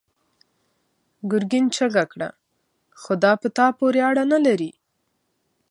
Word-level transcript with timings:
ګرګين 1.31 1.65
چيغه 1.75 2.03
کړه: 2.11 2.29
خو 3.01 3.11
دا 3.23 3.31
په 3.41 3.47
تا 3.57 3.67
پورې 3.77 3.99
اړه 4.09 4.23
نه 4.33 4.39
لري! 4.45 4.71